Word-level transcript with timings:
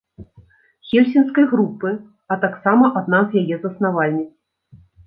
Хельсінскай 0.91 1.45
групы, 1.53 1.93
а 2.35 2.41
таксама 2.47 2.93
адна 3.05 3.19
з 3.29 3.47
яе 3.47 3.55
заснавальніц. 3.69 4.31